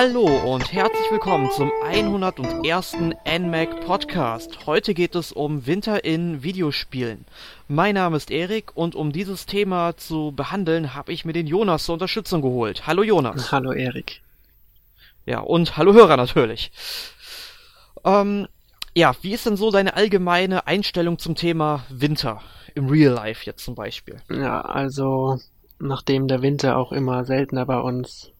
[0.00, 2.96] Hallo und herzlich willkommen zum 101.
[3.26, 4.64] NMAC Podcast.
[4.64, 7.26] Heute geht es um Winter in Videospielen.
[7.68, 11.84] Mein Name ist Erik und um dieses Thema zu behandeln, habe ich mir den Jonas
[11.84, 12.86] zur Unterstützung geholt.
[12.86, 13.52] Hallo Jonas.
[13.52, 14.22] Hallo Erik.
[15.26, 16.72] Ja, und hallo Hörer natürlich.
[18.02, 18.48] Ähm,
[18.94, 22.40] ja, wie ist denn so deine allgemeine Einstellung zum Thema Winter?
[22.74, 24.20] Im Real Life jetzt zum Beispiel.
[24.30, 25.38] Ja, also
[25.78, 28.30] nachdem der Winter auch immer seltener bei uns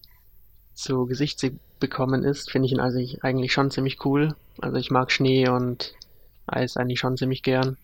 [0.73, 1.43] zu Gesicht
[1.79, 4.35] bekommen ist, finde ich ihn also eigentlich schon ziemlich cool.
[4.61, 5.93] Also ich mag Schnee und
[6.47, 7.77] Eis eigentlich schon ziemlich gern,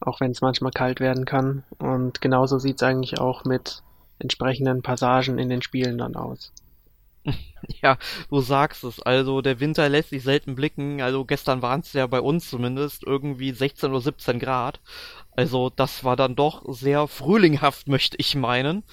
[0.00, 1.64] auch wenn es manchmal kalt werden kann.
[1.78, 3.82] Und genauso sieht es eigentlich auch mit
[4.18, 6.52] entsprechenden Passagen in den Spielen dann aus.
[7.82, 7.98] Ja,
[8.30, 9.00] du sagst es.
[9.02, 11.02] Also der Winter lässt sich selten blicken.
[11.02, 14.80] Also gestern waren es ja bei uns zumindest irgendwie 16 oder 17 Grad.
[15.32, 18.84] Also das war dann doch sehr frühlinghaft, möchte ich meinen.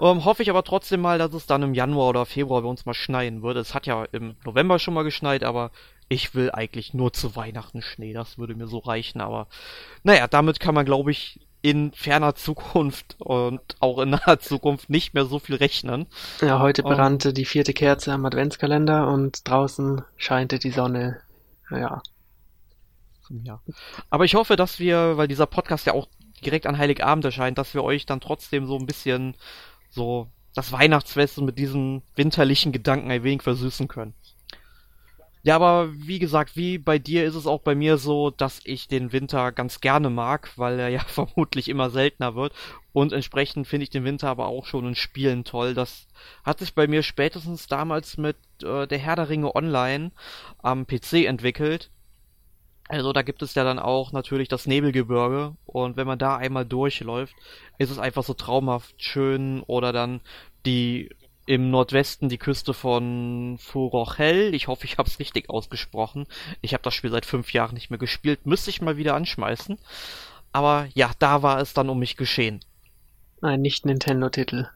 [0.00, 2.86] Ähm, hoffe ich aber trotzdem mal, dass es dann im Januar oder Februar bei uns
[2.86, 3.60] mal schneien würde.
[3.60, 5.70] Es hat ja im November schon mal geschneit, aber
[6.08, 8.12] ich will eigentlich nur zu Weihnachten Schnee.
[8.12, 9.20] Das würde mir so reichen.
[9.20, 9.48] Aber
[10.02, 15.14] naja, damit kann man, glaube ich, in ferner Zukunft und auch in naher Zukunft nicht
[15.14, 16.06] mehr so viel rechnen.
[16.40, 21.20] Ja, heute brannte um, die vierte Kerze am Adventskalender und draußen scheinte die Sonne.
[21.70, 22.02] Ja.
[23.42, 23.60] Ja.
[24.08, 26.08] Aber ich hoffe, dass wir, weil dieser Podcast ja auch
[26.44, 29.34] direkt an Heiligabend erscheint, dass wir euch dann trotzdem so ein bisschen
[29.90, 34.14] so das Weihnachtsfest mit diesen winterlichen Gedanken ein wenig versüßen können.
[35.42, 38.88] Ja, aber wie gesagt, wie bei dir ist es auch bei mir so, dass ich
[38.88, 42.52] den Winter ganz gerne mag, weil er ja vermutlich immer seltener wird.
[42.92, 45.74] Und entsprechend finde ich den Winter aber auch schon in Spielen toll.
[45.74, 46.08] Das
[46.44, 50.10] hat sich bei mir spätestens damals mit äh, der Herr der Ringe Online
[50.62, 51.90] am PC entwickelt.
[52.88, 56.64] Also da gibt es ja dann auch natürlich das Nebelgebirge und wenn man da einmal
[56.64, 57.34] durchläuft,
[57.76, 60.22] ist es einfach so traumhaft schön oder dann
[60.64, 61.10] die
[61.48, 64.54] im Nordwesten die Küste von Forochel.
[64.54, 66.26] Ich hoffe, ich habe es richtig ausgesprochen.
[66.60, 68.44] Ich habe das Spiel seit fünf Jahren nicht mehr gespielt.
[68.44, 69.78] Müsste ich mal wieder anschmeißen.
[70.52, 72.60] Aber ja, da war es dann um mich geschehen.
[73.40, 74.68] Ein Nicht-Nintendo-Titel.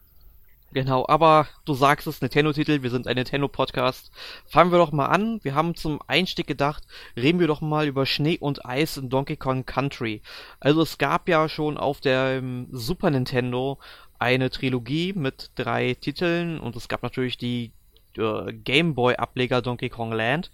[0.72, 4.10] Genau, aber du sagst es, Nintendo-Titel, wir sind ein Nintendo-Podcast.
[4.46, 5.40] Fangen wir doch mal an.
[5.42, 6.84] Wir haben zum Einstieg gedacht,
[7.14, 10.22] reden wir doch mal über Schnee und Eis in Donkey Kong Country.
[10.58, 13.78] Also es gab ja schon auf dem Super Nintendo
[14.22, 17.72] eine Trilogie mit drei Titeln und es gab natürlich die
[18.16, 20.52] äh, Game Boy Ableger Donkey Kong Land.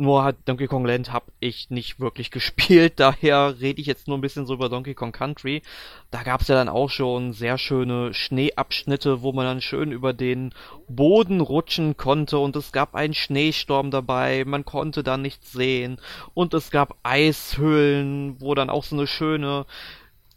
[0.00, 4.18] Nur hat Donkey Kong Land habe ich nicht wirklich gespielt, daher rede ich jetzt nur
[4.18, 5.62] ein bisschen so über Donkey Kong Country.
[6.10, 10.12] Da gab es ja dann auch schon sehr schöne Schneeabschnitte, wo man dann schön über
[10.12, 10.54] den
[10.88, 15.98] Boden rutschen konnte und es gab einen Schneesturm dabei, man konnte da nichts sehen
[16.34, 19.64] und es gab Eishöhlen, wo dann auch so eine schöne,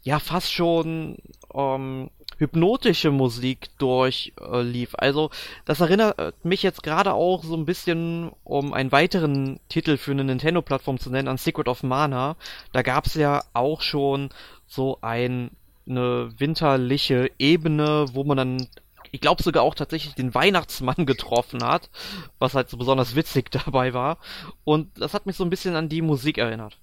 [0.02, 1.18] ja fast schon
[1.54, 4.94] ähm, hypnotische Musik durchlief.
[4.94, 5.30] Äh, also
[5.64, 10.24] das erinnert mich jetzt gerade auch so ein bisschen, um einen weiteren Titel für eine
[10.24, 12.36] Nintendo-Plattform zu nennen, an Secret of Mana.
[12.72, 14.30] Da gab es ja auch schon
[14.66, 15.50] so ein,
[15.88, 18.68] eine winterliche Ebene, wo man dann
[19.12, 21.90] ich glaube sogar auch tatsächlich den Weihnachtsmann getroffen hat,
[22.38, 24.18] was halt so besonders witzig dabei war.
[24.64, 26.78] Und das hat mich so ein bisschen an die Musik erinnert.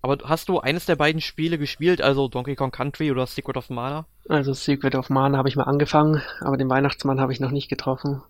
[0.00, 3.68] Aber hast du eines der beiden Spiele gespielt, also Donkey Kong Country oder Secret of
[3.68, 4.06] Mana?
[4.28, 7.68] Also Secret of Mana habe ich mal angefangen, aber den Weihnachtsmann habe ich noch nicht
[7.68, 8.22] getroffen.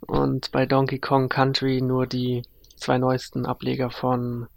[0.00, 2.42] Und bei Donkey Kong Country nur die
[2.76, 4.48] zwei neuesten Ableger von,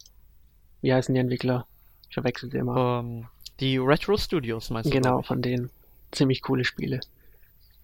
[0.81, 1.67] wie heißen die Entwickler?
[2.07, 3.01] Ich verwechsel sie immer.
[3.01, 3.27] Ähm,
[3.59, 4.93] die Retro Studios meinst du?
[4.93, 5.69] Genau, von denen.
[6.11, 7.01] Ziemlich coole Spiele.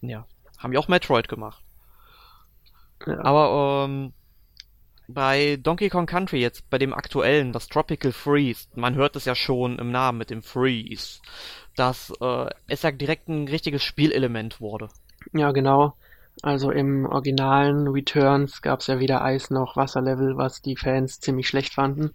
[0.02, 0.26] Ja,
[0.58, 1.62] haben ja auch Metroid gemacht.
[3.06, 3.24] Ja.
[3.24, 4.14] Aber ähm,
[5.14, 9.34] bei Donkey Kong Country jetzt, bei dem aktuellen, das Tropical Freeze, man hört es ja
[9.34, 11.20] schon im Namen mit dem Freeze,
[11.76, 14.90] dass äh, es ja direkt ein richtiges Spielelement wurde.
[15.34, 15.96] Ja, genau.
[16.44, 21.48] Also im originalen Returns gab es ja weder Eis noch Wasserlevel, was die Fans ziemlich
[21.48, 22.14] schlecht fanden.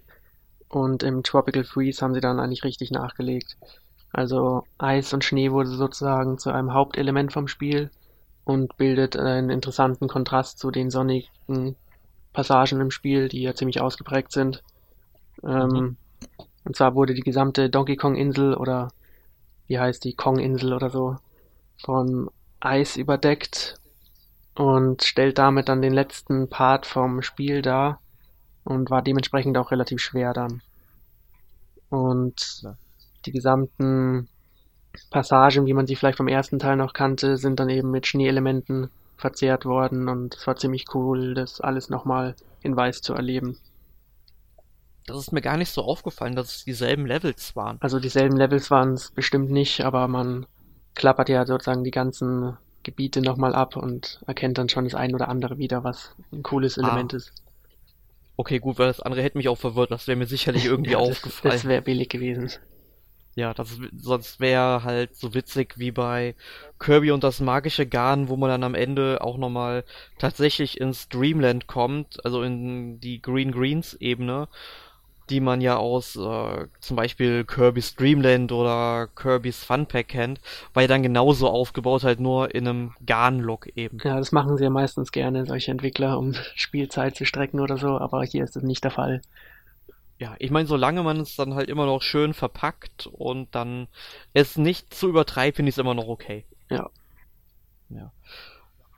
[0.69, 3.57] Und im Tropical Freeze haben sie dann eigentlich richtig nachgelegt.
[4.13, 7.91] Also Eis und Schnee wurde sozusagen zu einem Hauptelement vom Spiel
[8.45, 11.77] und bildet einen interessanten Kontrast zu den sonnigen
[12.35, 14.63] Passagen im Spiel, die ja ziemlich ausgeprägt sind.
[15.43, 15.97] Ähm, mhm.
[16.65, 18.89] Und zwar wurde die gesamte Donkey Kong Insel oder
[19.67, 21.17] wie heißt die Kong Insel oder so
[21.83, 23.79] von Eis überdeckt
[24.55, 28.01] und stellt damit dann den letzten Part vom Spiel dar
[28.65, 30.63] und war dementsprechend auch relativ schwer dann.
[31.91, 32.77] Und ja.
[33.27, 34.29] die gesamten
[35.11, 38.91] Passagen, wie man sie vielleicht vom ersten Teil noch kannte, sind dann eben mit Schneeelementen
[39.25, 43.57] verzehrt worden und es war ziemlich cool, das alles nochmal in Weiß zu erleben.
[45.07, 47.79] Das ist mir gar nicht so aufgefallen, dass es dieselben Levels waren.
[47.81, 50.45] Also dieselben Levels waren es bestimmt nicht, aber man
[50.95, 55.29] klappert ja sozusagen die ganzen Gebiete nochmal ab und erkennt dann schon das ein oder
[55.29, 57.17] andere wieder, was ein cooles Element ah.
[57.17, 57.33] ist.
[58.37, 60.99] Okay, gut, weil das andere hätte mich auch verwirrt, das wäre mir sicherlich irgendwie ja,
[60.99, 61.55] aufgefallen.
[61.55, 62.51] Das wäre billig gewesen.
[63.37, 66.35] Ja, das sonst wäre halt so witzig wie bei
[66.79, 69.85] Kirby und das magische Garn, wo man dann am Ende auch nochmal
[70.19, 74.49] tatsächlich ins Dreamland kommt, also in die Green Greens Ebene
[75.31, 80.41] die man ja aus äh, zum Beispiel Kirby's Dreamland oder Kirby's Fun Pack kennt,
[80.75, 83.99] war ja dann genauso aufgebaut, halt nur in einem Garn-Look eben.
[84.05, 87.99] Ja, das machen sie ja meistens gerne, solche Entwickler, um Spielzeit zu strecken oder so,
[87.99, 89.23] aber hier ist das nicht der Fall.
[90.19, 93.89] Ja, ich meine, solange man es dann halt immer noch schön verpackt und dann
[94.33, 96.45] es nicht zu übertreibt, finde ich es immer noch okay.
[96.71, 96.89] Ja.
[97.89, 98.13] Ja.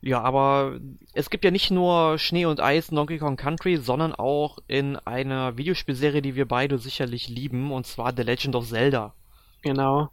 [0.03, 0.79] Ja, aber
[1.15, 4.97] es gibt ja nicht nur Schnee und Eis in Donkey Kong Country, sondern auch in
[4.97, 9.15] einer Videospielserie, die wir beide sicherlich lieben, und zwar The Legend of Zelda.
[9.63, 10.11] Genau.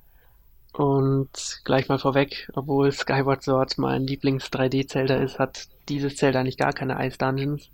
[0.74, 6.74] Und gleich mal vorweg, obwohl Skyward Sword mein Lieblings-3D-Zelda ist, hat dieses Zelda eigentlich gar
[6.74, 7.70] keine Eis-Dungeons.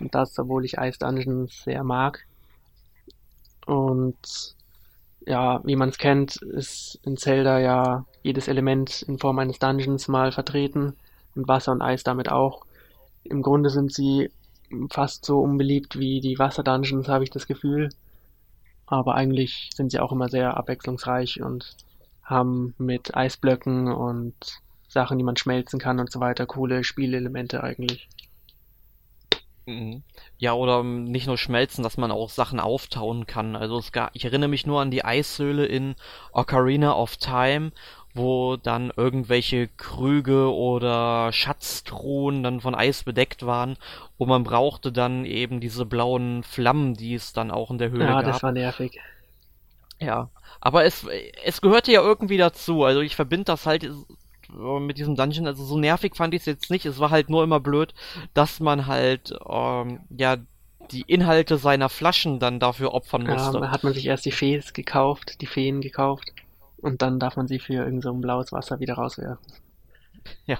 [0.00, 2.24] Und das, obwohl ich Eis-Dungeons sehr mag.
[3.68, 4.54] Und
[5.26, 10.08] ja, wie man es kennt, ist in Zelda ja jedes Element in Form eines Dungeons
[10.08, 10.94] mal vertreten
[11.34, 12.64] und Wasser und Eis damit auch.
[13.24, 14.30] Im Grunde sind sie
[14.88, 17.90] fast so unbeliebt wie die Wasser-Dungeons, habe ich das Gefühl.
[18.86, 21.76] Aber eigentlich sind sie auch immer sehr abwechslungsreich und
[22.22, 24.34] haben mit Eisblöcken und
[24.88, 28.08] Sachen, die man schmelzen kann und so weiter, coole Spielelemente eigentlich.
[29.68, 30.02] Mhm.
[30.38, 33.54] Ja, oder nicht nur schmelzen, dass man auch Sachen auftauen kann.
[33.54, 35.94] Also es gab, ich erinnere mich nur an die Eishöhle in
[36.32, 37.72] Ocarina of Time,
[38.14, 43.76] wo dann irgendwelche Krüge oder Schatztruhen dann von Eis bedeckt waren
[44.16, 48.04] und man brauchte dann eben diese blauen Flammen, die es dann auch in der Höhle
[48.04, 48.22] ja, gab.
[48.22, 48.98] Ja, das war nervig.
[50.00, 50.30] Ja,
[50.60, 51.06] aber es,
[51.44, 53.90] es gehörte ja irgendwie dazu, also ich verbinde das halt
[54.58, 57.44] mit diesem Dungeon, also so nervig fand ich es jetzt nicht, es war halt nur
[57.44, 57.94] immer blöd,
[58.34, 60.36] dass man halt, ähm, ja,
[60.90, 63.58] die Inhalte seiner Flaschen dann dafür opfern musste.
[63.58, 66.32] Ja, hat man sich erst die Fees gekauft, die Feen gekauft.
[66.78, 69.44] Und dann darf man sie für irgend so ein blaues Wasser wieder rauswerfen.
[70.46, 70.58] Ja,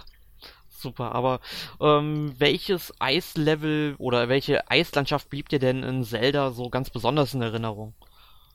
[0.68, 1.12] super.
[1.14, 1.40] Aber
[1.80, 7.42] ähm, welches Eislevel oder welche Eislandschaft blieb dir denn in Zelda so ganz besonders in
[7.42, 7.94] Erinnerung?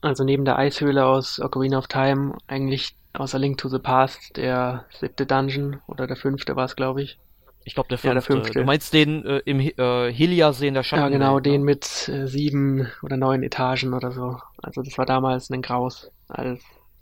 [0.01, 4.85] Also neben der Eishöhle aus Ocarina of Time eigentlich außer Link to the Past der
[4.91, 7.19] siebte Dungeon oder der fünfte war es, glaube ich.
[7.65, 8.07] Ich glaube der fünfte.
[8.07, 8.59] Ja, der fünfte.
[8.59, 11.03] Du meinst den äh, im äh, Hylia-See in der Schatten?
[11.03, 11.65] Ja, genau, den ne?
[11.65, 14.37] mit äh, sieben oder neun Etagen oder so.
[14.61, 16.61] Also das war damals ein Graus als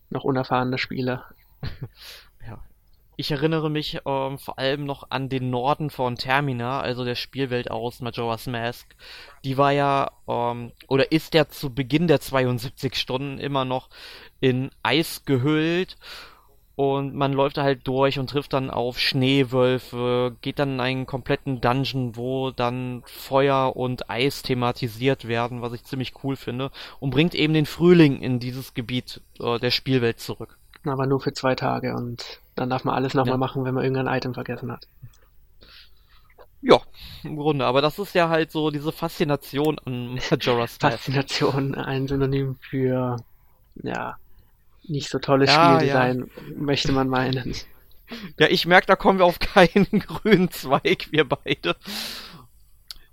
[0.10, 1.26] noch unerfahrener Spieler.
[3.22, 7.70] Ich erinnere mich ähm, vor allem noch an den Norden von Termina, also der Spielwelt
[7.70, 8.96] aus Majora's Mask.
[9.44, 13.90] Die war ja, ähm, oder ist ja zu Beginn der 72 Stunden immer noch
[14.40, 15.98] in Eis gehüllt.
[16.76, 21.06] Und man läuft da halt durch und trifft dann auf Schneewölfe, geht dann in einen
[21.06, 27.12] kompletten Dungeon, wo dann Feuer und Eis thematisiert werden, was ich ziemlich cool finde, und
[27.12, 30.58] bringt eben den Frühling in dieses Gebiet äh, der Spielwelt zurück.
[30.84, 33.38] Aber nur für zwei Tage und dann darf man alles nochmal ja.
[33.38, 34.88] machen, wenn man irgendein Item vergessen hat.
[36.62, 36.80] Ja,
[37.24, 40.82] im Grunde, aber das ist ja halt so diese Faszination an Majora's Mask.
[40.82, 43.18] Faszination, ein Synonym für,
[43.82, 44.18] ja,
[44.84, 46.54] nicht so tolles ja, Spieldesign, ja.
[46.56, 47.56] möchte man meinen.
[48.40, 51.76] Ja, ich merke, da kommen wir auf keinen grünen Zweig, wir beide.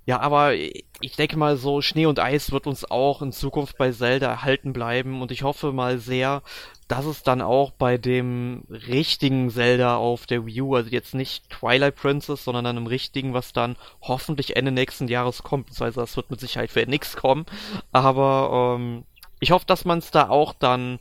[0.08, 3.92] Ja, aber ich denke mal so, Schnee und Eis wird uns auch in Zukunft bei
[3.92, 5.20] Zelda erhalten bleiben.
[5.20, 6.40] Und ich hoffe mal sehr,
[6.88, 11.50] dass es dann auch bei dem richtigen Zelda auf der Wii U, also jetzt nicht
[11.50, 16.30] Twilight Princess, sondern einem richtigen, was dann hoffentlich Ende nächsten Jahres kommt, beziehungsweise das wird
[16.30, 17.44] mit Sicherheit für nix kommen,
[17.92, 19.04] aber ähm,
[19.40, 21.00] ich hoffe, dass man es da auch dann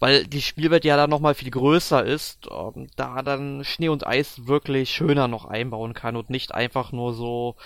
[0.00, 4.46] weil die Spielwelt ja da nochmal viel größer ist, ähm, da dann Schnee und Eis
[4.46, 7.56] wirklich schöner noch einbauen kann und nicht einfach nur so,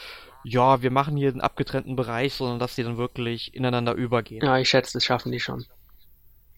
[0.44, 4.44] ja, wir machen hier einen abgetrennten Bereich, sondern dass die dann wirklich ineinander übergehen.
[4.44, 5.64] Ja, ich schätze, das schaffen die schon.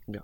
[0.06, 0.22] Ja.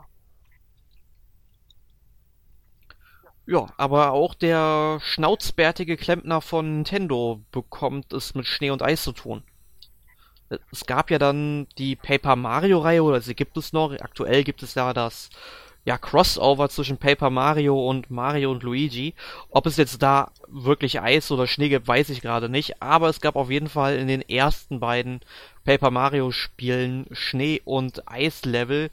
[3.47, 9.13] Ja, aber auch der schnauzbärtige Klempner von Nintendo bekommt es mit Schnee und Eis zu
[9.13, 9.43] tun
[10.71, 13.93] es gab ja dann die Paper Mario Reihe, oder sie gibt es noch.
[13.93, 15.31] Aktuell gibt es ja das
[15.85, 19.15] ja, Crossover zwischen Paper Mario und Mario und Luigi.
[19.51, 22.81] Ob es jetzt da wirklich Eis oder Schnee gibt, weiß ich gerade nicht.
[22.81, 25.21] Aber es gab auf jeden Fall in den ersten beiden
[25.65, 28.91] Paper Mario Spielen Schnee- und Eislevel.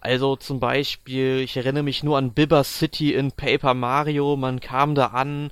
[0.00, 4.36] Also zum Beispiel, ich erinnere mich nur an Bibber City in Paper Mario.
[4.36, 5.50] Man kam da an,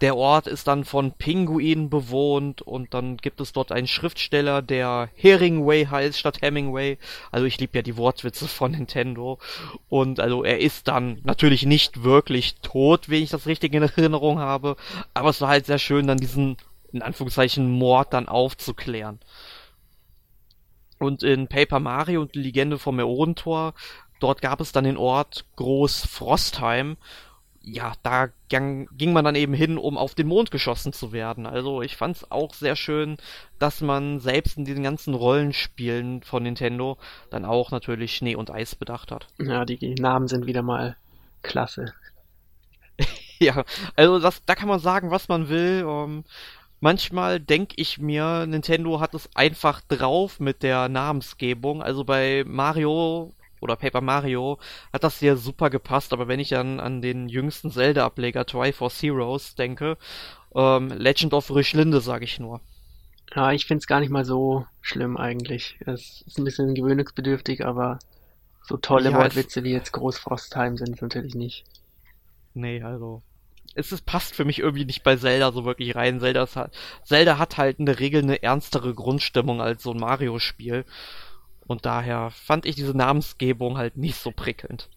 [0.00, 5.10] der Ort ist dann von Pinguinen bewohnt und dann gibt es dort einen Schriftsteller, der
[5.14, 6.96] Heringway heißt statt Hemingway.
[7.30, 9.38] Also ich liebe ja die Wortwitze von Nintendo.
[9.88, 14.38] Und also er ist dann natürlich nicht wirklich tot, wenn ich das richtig in Erinnerung
[14.38, 14.76] habe.
[15.12, 16.56] Aber es war halt sehr schön, dann diesen,
[16.92, 19.20] in Anführungszeichen, Mord dann aufzuklären.
[20.98, 23.74] Und in Paper Mario und die Legende vom Meodentor,
[24.18, 26.96] dort gab es dann den Ort Groß Frostheim
[27.62, 31.46] ja, da ging, ging man dann eben hin, um auf den Mond geschossen zu werden.
[31.46, 33.18] Also ich fand es auch sehr schön,
[33.58, 36.96] dass man selbst in diesen ganzen Rollenspielen von Nintendo
[37.30, 39.28] dann auch natürlich Schnee und Eis bedacht hat.
[39.38, 40.96] Ja, die Namen sind wieder mal
[41.42, 41.92] klasse.
[43.38, 43.64] ja,
[43.94, 45.84] also das, da kann man sagen, was man will.
[45.86, 46.24] Ähm,
[46.80, 51.82] manchmal denke ich mir, Nintendo hat es einfach drauf mit der Namensgebung.
[51.82, 54.58] Also bei Mario oder Paper Mario
[54.92, 59.54] hat das hier super gepasst, aber wenn ich dann an den jüngsten Zelda-Ableger Triforce Heroes
[59.54, 59.96] denke,
[60.54, 62.60] ähm, Legend of Richlinde sage ich nur.
[63.34, 65.78] Ja, ich finde es gar nicht mal so schlimm eigentlich.
[65.86, 67.98] Es ist ein bisschen gewöhnungsbedürftig, aber
[68.62, 71.64] so tolle ja, Wortwitze wie jetzt Großfrostheim sind es natürlich nicht.
[72.54, 73.22] Nee, also.
[73.74, 76.18] Es ist, passt für mich irgendwie nicht bei Zelda so wirklich rein.
[76.18, 76.58] Zelda, ist,
[77.04, 80.84] Zelda hat halt in der Regel eine ernstere Grundstimmung als so ein Mario-Spiel.
[81.70, 84.88] Und daher fand ich diese Namensgebung halt nicht so prickelnd.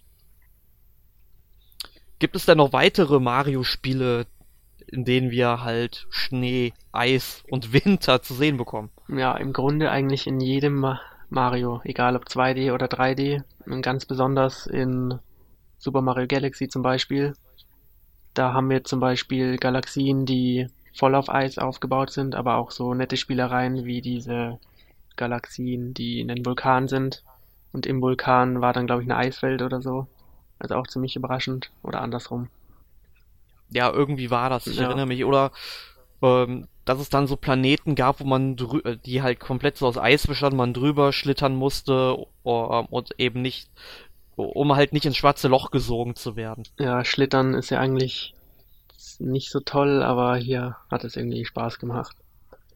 [2.18, 4.26] Gibt es denn noch weitere Mario-Spiele,
[4.88, 8.90] in denen wir halt Schnee, Eis und Winter zu sehen bekommen?
[9.08, 10.98] Ja, im Grunde eigentlich in jedem
[11.30, 13.44] Mario, egal ob 2D oder 3D.
[13.68, 15.20] Und ganz besonders in
[15.78, 17.36] Super Mario Galaxy zum Beispiel.
[18.34, 22.96] Da haben wir zum Beispiel Galaxien, die voll auf Eis aufgebaut sind, aber auch so
[22.96, 24.58] nette Spielereien wie diese
[25.16, 27.24] Galaxien, die in den Vulkan sind.
[27.72, 30.08] Und im Vulkan war dann, glaube ich, eine Eiswelt oder so.
[30.60, 31.72] Also auch ziemlich überraschend.
[31.82, 32.50] Oder andersrum.
[33.70, 34.84] Ja, irgendwie war das, ich ja.
[34.84, 35.26] erinnere mich.
[35.26, 35.52] Oder
[36.22, 39.98] ähm, dass es dann so Planeten gab, wo man äh, die halt komplett so aus
[39.98, 43.70] Eis bestanden, man drüber schlittern musste uh, und eben nicht,
[44.36, 46.64] um halt nicht ins schwarze Loch gesogen zu werden.
[46.78, 48.34] Ja, Schlittern ist ja eigentlich
[49.20, 52.16] nicht so toll, aber hier hat es irgendwie Spaß gemacht.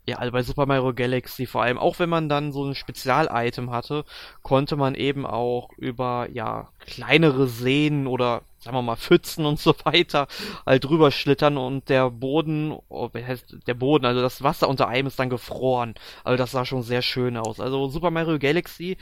[0.09, 3.71] Ja, also bei Super Mario Galaxy vor allem, auch wenn man dann so ein Spezial-Item
[3.71, 4.05] hatte,
[4.41, 9.75] konnte man eben auch über, ja, kleinere Seen oder, sagen wir mal, Pfützen und so
[9.83, 10.27] weiter
[10.65, 13.09] halt drüber schlittern und der Boden, oh,
[13.67, 15.93] der Boden, also das Wasser unter einem ist dann gefroren.
[16.23, 17.59] Also das sah schon sehr schön aus.
[17.59, 18.95] Also Super Mario Galaxy,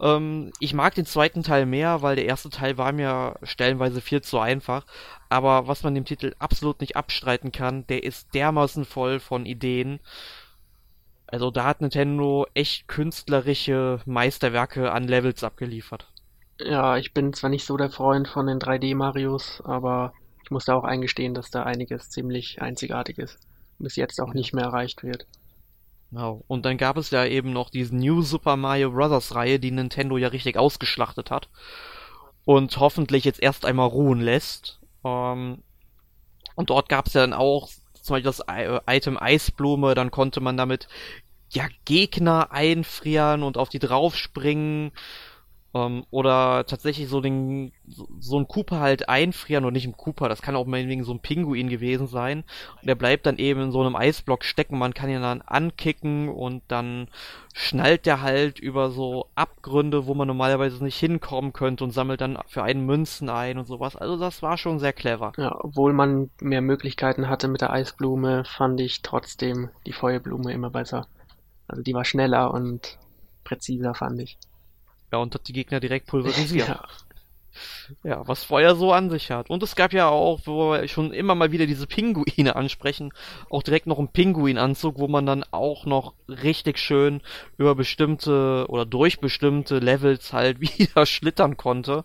[0.00, 4.22] ähm, ich mag den zweiten Teil mehr, weil der erste Teil war mir stellenweise viel
[4.22, 4.84] zu einfach.
[5.28, 9.98] Aber was man dem Titel absolut nicht abstreiten kann, der ist dermaßen voll von Ideen.
[11.32, 16.06] Also da hat Nintendo echt künstlerische Meisterwerke an Levels abgeliefert.
[16.60, 20.12] Ja, ich bin zwar nicht so der Freund von den 3D-Marios, aber
[20.44, 23.38] ich muss da auch eingestehen, dass da einiges ziemlich einzigartig ist.
[23.78, 25.26] Bis jetzt auch nicht mehr erreicht wird.
[26.10, 26.44] Genau.
[26.48, 29.34] Und dann gab es ja eben noch diese New Super Mario Bros.
[29.34, 31.48] Reihe, die Nintendo ja richtig ausgeschlachtet hat.
[32.44, 34.80] Und hoffentlich jetzt erst einmal ruhen lässt.
[35.02, 35.62] Ähm,
[36.56, 37.70] und dort gab es ja dann auch
[38.02, 40.88] zum Beispiel das äh, Item Eisblume, dann konnte man damit
[41.50, 44.92] ja Gegner einfrieren und auf die draufspringen
[45.74, 50.28] ähm, oder tatsächlich so den so, so ein Cooper halt einfrieren und nicht im Cooper,
[50.28, 52.44] das kann auch meinetwegen so ein Pinguin gewesen sein.
[52.80, 56.28] Und der bleibt dann eben in so einem Eisblock stecken, man kann ihn dann ankicken
[56.28, 57.08] und dann
[57.54, 62.38] schnallt der halt über so Abgründe, wo man normalerweise nicht hinkommen könnte und sammelt dann
[62.46, 63.96] für einen Münzen ein und sowas.
[63.96, 65.32] Also das war schon sehr clever.
[65.36, 70.70] Ja, obwohl man mehr Möglichkeiten hatte mit der Eisblume, fand ich trotzdem die Feuerblume immer
[70.70, 71.06] besser.
[71.68, 72.98] Also die war schneller und
[73.44, 74.38] präziser, fand ich.
[75.12, 76.68] Ja, und hat die Gegner direkt pulverisiert.
[76.68, 76.82] ja.
[78.02, 79.50] Ja, was Feuer so an sich hat.
[79.50, 83.12] Und es gab ja auch, wo wir schon immer mal wieder diese Pinguine ansprechen,
[83.50, 87.20] auch direkt noch einen Pinguinanzug, wo man dann auch noch richtig schön
[87.58, 92.04] über bestimmte oder durch bestimmte Levels halt wieder schlittern konnte.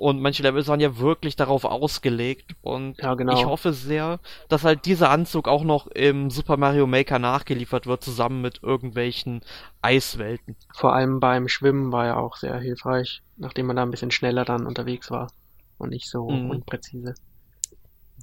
[0.00, 2.54] Und manche Levels waren ja wirklich darauf ausgelegt.
[2.62, 3.34] Und ja, genau.
[3.34, 8.02] ich hoffe sehr, dass halt dieser Anzug auch noch im Super Mario Maker nachgeliefert wird,
[8.02, 9.42] zusammen mit irgendwelchen
[9.82, 10.56] Eiswelten.
[10.74, 14.46] Vor allem beim Schwimmen war ja auch sehr hilfreich, nachdem man da ein bisschen schneller
[14.46, 15.30] dann unterwegs war
[15.76, 16.48] und nicht so mhm.
[16.48, 17.12] unpräzise.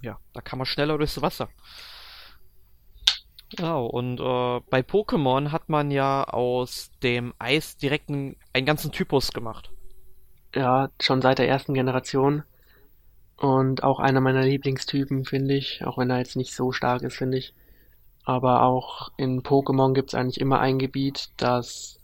[0.02, 1.48] Ja, da kann man schneller durchs Wasser.
[3.56, 8.92] Genau, und äh, bei Pokémon hat man ja aus dem Eis direkt einen, einen ganzen
[8.92, 9.70] Typus gemacht.
[10.56, 12.44] Ja, schon seit der ersten Generation.
[13.38, 15.86] Und auch einer meiner Lieblingstypen, finde ich.
[15.86, 17.54] Auch wenn er jetzt nicht so stark ist, finde ich.
[18.24, 22.00] Aber auch in Pokémon gibt es eigentlich immer ein Gebiet, das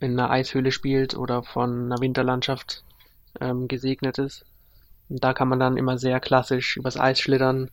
[0.00, 2.84] in einer Eishöhle spielt oder von einer Winterlandschaft
[3.40, 4.44] ähm, gesegnet ist.
[5.08, 7.70] Und da kann man dann immer sehr klassisch übers Eis schlittern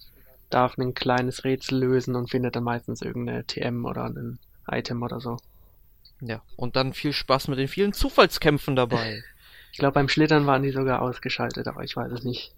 [0.50, 4.40] darf ein kleines Rätsel lösen und findet dann meistens irgendeine TM oder ein
[4.70, 5.38] Item oder so.
[6.22, 9.24] Ja, und dann viel Spaß mit den vielen Zufallskämpfen dabei.
[9.78, 12.52] Ich glaube, beim Schlittern waren die sogar ausgeschaltet, aber ich weiß es nicht.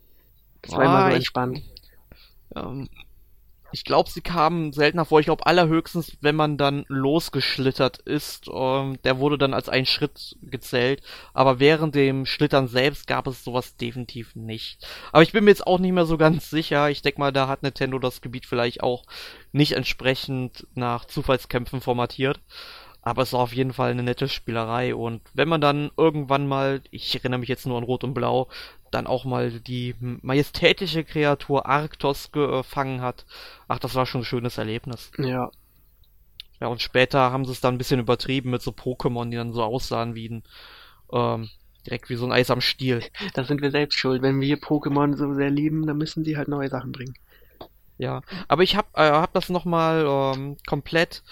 [0.61, 1.57] Das war ah, immer so entspannt.
[1.57, 2.87] Ich, ähm,
[3.73, 5.19] ich glaube, sie kamen seltener vor.
[5.19, 8.49] Ich glaube, allerhöchstens, wenn man dann losgeschlittert ist.
[8.49, 11.03] Ähm, der wurde dann als ein Schritt gezählt.
[11.33, 14.87] Aber während dem Schlittern selbst gab es sowas definitiv nicht.
[15.11, 16.89] Aber ich bin mir jetzt auch nicht mehr so ganz sicher.
[16.89, 19.03] Ich denke mal, da hat Nintendo das Gebiet vielleicht auch
[19.51, 22.39] nicht entsprechend nach Zufallskämpfen formatiert.
[23.09, 24.93] Aber es war auf jeden Fall eine nette Spielerei.
[24.93, 28.49] Und wenn man dann irgendwann mal, ich erinnere mich jetzt nur an Rot und Blau,
[28.91, 33.25] dann auch mal die majestätische Kreatur Arktos gefangen hat.
[33.67, 35.11] Ach, das war schon ein schönes Erlebnis.
[35.17, 35.49] Ja.
[36.59, 39.53] Ja, und später haben sie es dann ein bisschen übertrieben mit so Pokémon, die dann
[39.53, 40.43] so aussahen wie ein,
[41.11, 41.49] ähm,
[41.87, 43.01] direkt wie so ein Eis am Stiel.
[43.33, 44.21] Da sind wir selbst schuld.
[44.21, 47.15] Wenn wir Pokémon so sehr lieben, dann müssen sie halt neue Sachen bringen.
[47.97, 51.23] Ja, aber ich hab, äh, hab das nochmal ähm, komplett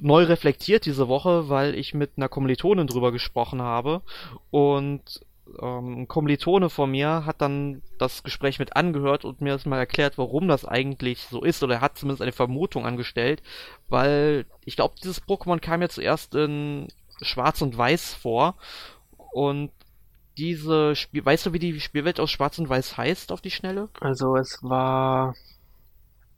[0.00, 4.02] neu reflektiert diese Woche, weil ich mit einer Kommilitonin drüber gesprochen habe
[4.50, 5.20] und
[5.60, 9.78] ähm, ein Kommilitone von mir hat dann das Gespräch mit angehört und mir das mal
[9.78, 11.62] erklärt, warum das eigentlich so ist.
[11.62, 13.42] Oder er hat zumindest eine Vermutung angestellt,
[13.88, 16.88] weil ich glaube, dieses Pokémon kam ja zuerst in
[17.20, 18.56] Schwarz und Weiß vor.
[19.32, 19.70] Und
[20.38, 23.88] diese Spiel, weißt du, wie die Spielwelt aus Schwarz und Weiß heißt auf die Schnelle?
[24.00, 25.34] Also es war.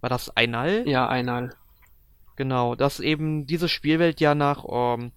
[0.01, 0.89] War das Einal?
[0.89, 1.55] Ja, Einal.
[2.43, 5.13] Genau, dass eben diese Spielwelt ja nach ähm,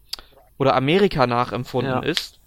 [0.60, 2.00] oder Amerika nachempfunden ja.
[2.02, 2.40] ist.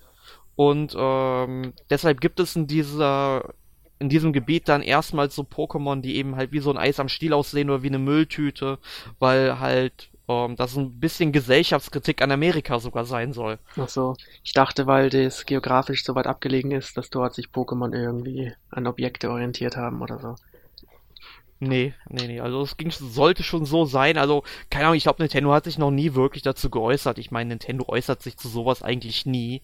[0.54, 3.54] Und ähm, deshalb gibt es in dieser
[3.98, 7.08] in diesem Gebiet dann erstmals so Pokémon, die eben halt wie so ein Eis am
[7.08, 8.78] Stiel aussehen oder wie eine Mülltüte,
[9.18, 13.58] weil halt ähm, das ein bisschen Gesellschaftskritik an Amerika sogar sein soll.
[13.76, 17.92] Ach so, ich dachte, weil das geografisch so weit abgelegen ist, dass dort sich Pokémon
[17.92, 20.36] irgendwie an Objekte orientiert haben oder so.
[21.60, 22.40] Nee, nee, nee.
[22.40, 24.16] Also es ging, sollte schon so sein.
[24.16, 27.18] Also, keine Ahnung, ich glaube, Nintendo hat sich noch nie wirklich dazu geäußert.
[27.18, 29.62] Ich meine, Nintendo äußert sich zu sowas eigentlich nie.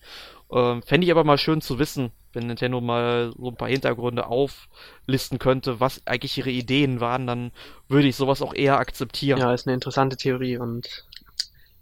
[0.51, 4.27] Ähm, Fände ich aber mal schön zu wissen, wenn Nintendo mal so ein paar Hintergründe
[4.27, 7.53] auflisten könnte, was eigentlich ihre Ideen waren, dann
[7.89, 9.39] würde ich sowas auch eher akzeptieren.
[9.39, 11.07] Ja, ist eine interessante Theorie und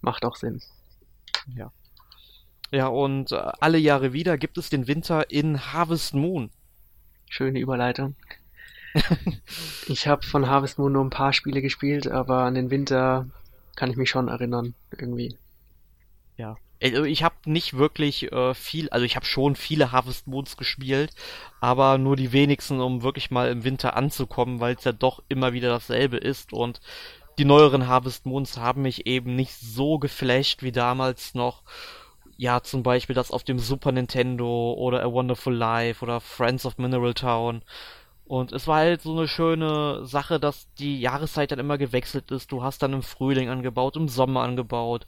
[0.02, 0.60] macht auch Sinn.
[1.56, 1.72] Ja.
[2.70, 6.50] Ja, und äh, alle Jahre wieder gibt es den Winter in Harvest Moon.
[7.28, 8.14] Schöne Überleitung.
[9.87, 13.26] Ich habe von Harvest Moon nur ein paar Spiele gespielt, aber an den Winter
[13.76, 15.37] kann ich mich schon erinnern, irgendwie.
[16.37, 16.57] Ja.
[16.83, 21.12] Also ich habe nicht wirklich äh, viel, also ich habe schon viele Harvest Moons gespielt,
[21.61, 25.52] aber nur die wenigsten, um wirklich mal im Winter anzukommen, weil es ja doch immer
[25.52, 26.81] wieder dasselbe ist und
[27.38, 31.62] die neueren Harvest Moons haben mich eben nicht so geflasht wie damals noch.
[32.37, 36.78] Ja, zum Beispiel das auf dem Super Nintendo oder A Wonderful Life oder Friends of
[36.78, 37.62] Mineral Town.
[38.26, 42.50] Und es war halt so eine schöne Sache, dass die Jahreszeit dann immer gewechselt ist.
[42.52, 45.06] Du hast dann im Frühling angebaut, im Sommer angebaut.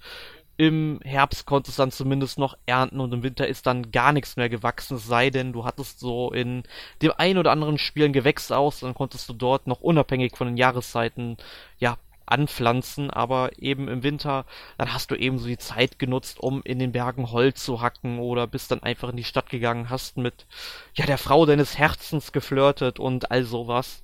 [0.56, 4.36] Im Herbst konntest du dann zumindest noch ernten und im Winter ist dann gar nichts
[4.36, 6.62] mehr gewachsen, es sei denn, du hattest so in
[7.02, 10.46] dem ein oder anderen Spiel ein Gewächs aus, dann konntest du dort noch unabhängig von
[10.46, 11.38] den Jahreszeiten,
[11.78, 14.44] ja, anpflanzen, aber eben im Winter,
[14.78, 18.18] dann hast du eben so die Zeit genutzt, um in den Bergen Holz zu hacken
[18.18, 20.46] oder bist dann einfach in die Stadt gegangen, hast mit
[20.94, 24.02] ja der Frau deines Herzens geflirtet und all sowas.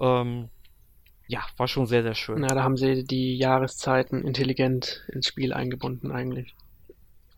[0.00, 0.48] Ähm,
[1.26, 2.40] ja, war schon sehr, sehr schön.
[2.40, 6.54] Na, da haben sie die Jahreszeiten intelligent ins Spiel eingebunden eigentlich.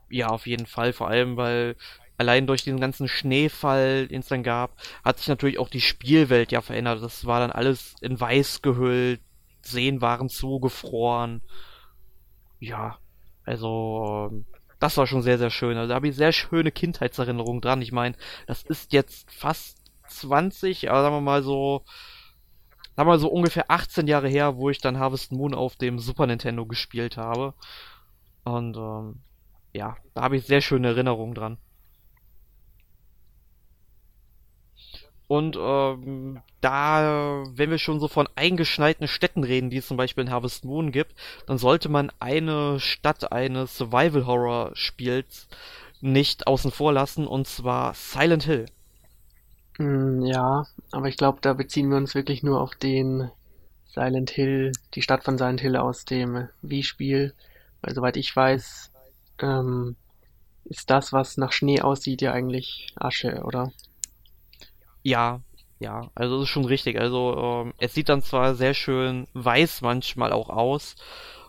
[0.09, 1.77] Ja, auf jeden Fall, vor allem weil
[2.21, 6.53] allein durch den ganzen Schneefall, den es dann gab, hat sich natürlich auch die Spielwelt
[6.53, 7.03] ja verändert.
[7.03, 9.21] Das war dann alles in weiß gehüllt,
[9.71, 11.43] Seen waren zugefroren.
[12.59, 12.99] Ja,
[13.45, 14.45] also
[14.79, 15.77] das war schon sehr, sehr schön.
[15.77, 17.83] Also da habe ich sehr schöne Kindheitserinnerungen dran.
[17.83, 19.79] Ich meine, das ist jetzt fast
[20.09, 21.85] 20, aber sagen wir mal so,
[22.97, 25.99] sagen wir mal so ungefähr 18 Jahre her, wo ich dann Harvest Moon auf dem
[25.99, 27.55] Super Nintendo gespielt habe.
[28.45, 29.21] Und ähm,
[29.73, 31.59] ja, da habe ich sehr schöne Erinnerungen dran.
[35.31, 40.25] Und ähm, da, wenn wir schon so von eingeschneiten Städten reden, die es zum Beispiel
[40.25, 41.15] in Harvest Moon gibt,
[41.47, 45.47] dann sollte man eine Stadt eines Survival-Horror-Spiels
[46.01, 48.67] nicht außen vor lassen, und zwar Silent Hill.
[49.77, 53.31] Hm, ja, aber ich glaube, da beziehen wir uns wirklich nur auf den
[53.87, 57.35] Silent Hill, die Stadt von Silent Hill aus dem Wii-Spiel.
[57.83, 58.91] Weil soweit ich weiß,
[59.39, 59.95] ähm,
[60.65, 63.71] ist das, was nach Schnee aussieht, ja eigentlich Asche, oder?
[65.11, 65.41] Ja,
[65.79, 66.99] ja, also das ist schon richtig.
[67.01, 70.95] Also ähm, es sieht dann zwar sehr schön weiß manchmal auch aus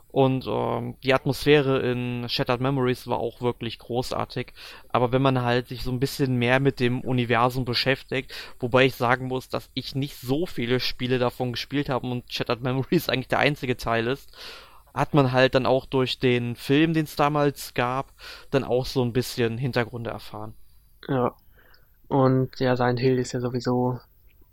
[0.10, 4.54] Und ähm, die Atmosphäre in Shattered Memories war auch wirklich großartig.
[4.90, 8.96] Aber wenn man halt sich so ein bisschen mehr mit dem Universum beschäftigt, wobei ich
[8.96, 13.30] sagen muss, dass ich nicht so viele Spiele davon gespielt habe und Shattered Memories eigentlich
[13.30, 14.32] der einzige Teil ist,
[14.96, 18.14] hat man halt dann auch durch den Film, den es damals gab,
[18.52, 20.56] dann auch so ein bisschen Hintergründe erfahren.
[21.08, 21.36] Ja.
[22.12, 23.98] Und ja, Silent Hill ist ja sowieso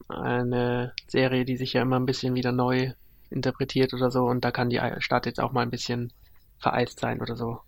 [0.07, 2.93] eine Serie, die sich ja immer ein bisschen wieder neu
[3.31, 6.13] interpretiert oder so und da kann die Stadt jetzt auch mal ein bisschen
[6.61, 7.59] vereist sein oder so.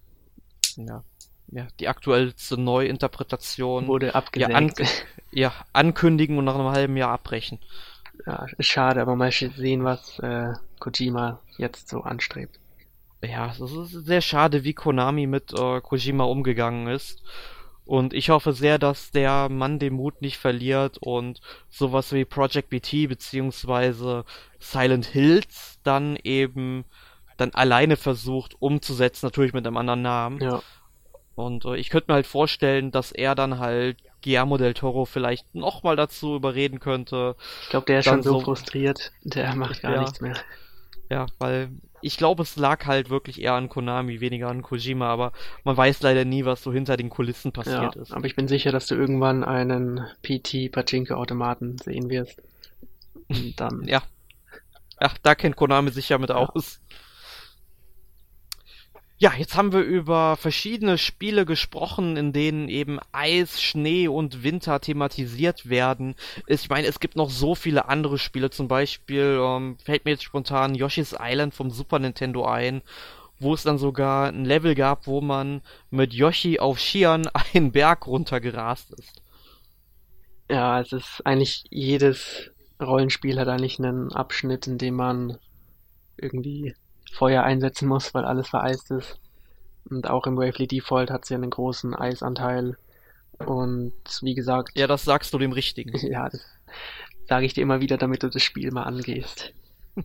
[0.76, 1.02] Ja.
[1.48, 4.78] Ja, die aktuellste Neuinterpretation wurde abgesenkt.
[4.78, 4.92] Ja, an,
[5.32, 7.58] ja, ankündigen und nach einem halben Jahr abbrechen.
[8.24, 12.60] Ja, ist schade, aber mal sehen, was äh, Kojima jetzt so anstrebt.
[13.24, 17.24] Ja, es ist sehr schade, wie Konami mit äh, Kojima umgegangen ist.
[17.90, 22.70] Und ich hoffe sehr, dass der Mann den Mut nicht verliert und sowas wie Project
[22.70, 24.24] BT beziehungsweise
[24.60, 26.84] Silent Hills dann eben
[27.36, 30.40] dann alleine versucht umzusetzen, natürlich mit einem anderen Namen.
[30.40, 30.62] Ja.
[31.34, 35.52] Und äh, ich könnte mir halt vorstellen, dass er dann halt Guillermo del Toro vielleicht
[35.52, 37.34] nochmal dazu überreden könnte.
[37.62, 40.36] Ich glaube, der ist schon so, so frustriert, der macht gar ja, nichts mehr.
[41.10, 41.70] Ja, weil
[42.02, 45.32] ich glaube, es lag halt wirklich eher an Konami, weniger an Kojima, aber
[45.64, 48.12] man weiß leider nie, was so hinter den Kulissen passiert ja, ist.
[48.12, 52.40] Aber ich bin sicher, dass du irgendwann einen PT Pachinko-Automaten sehen wirst.
[53.28, 53.86] Und dann.
[53.86, 54.02] ja.
[55.00, 56.36] Ja, da kennt Konami sich ja mit ja.
[56.36, 56.80] aus.
[59.22, 64.80] Ja, jetzt haben wir über verschiedene Spiele gesprochen, in denen eben Eis, Schnee und Winter
[64.80, 66.14] thematisiert werden.
[66.46, 70.22] Ich meine, es gibt noch so viele andere Spiele, zum Beispiel ähm, fällt mir jetzt
[70.24, 72.80] spontan Yoshi's Island vom Super Nintendo ein,
[73.38, 78.06] wo es dann sogar ein Level gab, wo man mit Yoshi auf Skiern einen Berg
[78.06, 79.20] runtergerast ist.
[80.48, 85.36] Ja, es ist eigentlich jedes Rollenspiel hat eigentlich einen Abschnitt, in dem man
[86.16, 86.74] irgendwie
[87.10, 89.18] Feuer einsetzen muss, weil alles vereist ist.
[89.88, 92.76] Und auch im Wavely Default hat sie einen großen Eisanteil.
[93.38, 93.92] Und
[94.22, 94.76] wie gesagt.
[94.76, 95.96] Ja, das sagst du dem Richtigen.
[96.10, 96.44] ja, das
[97.28, 99.52] sage ich dir immer wieder, damit du das Spiel mal angehst.